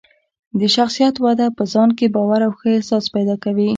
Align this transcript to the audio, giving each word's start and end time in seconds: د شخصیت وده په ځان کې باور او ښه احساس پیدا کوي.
د 0.59 0.61
شخصیت 0.75 1.15
وده 1.25 1.47
په 1.57 1.63
ځان 1.73 1.89
کې 1.97 2.13
باور 2.15 2.39
او 2.47 2.51
ښه 2.59 2.69
احساس 2.77 3.05
پیدا 3.15 3.35
کوي. 3.43 3.69